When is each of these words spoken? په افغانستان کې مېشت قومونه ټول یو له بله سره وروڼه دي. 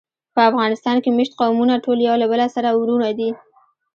په 0.33 0.41
افغانستان 0.49 0.97
کې 1.03 1.09
مېشت 1.17 1.33
قومونه 1.39 1.73
ټول 1.85 1.97
یو 2.07 2.15
له 2.21 2.27
بله 2.31 2.47
سره 2.55 2.69
وروڼه 2.79 3.09
دي. 3.19 3.29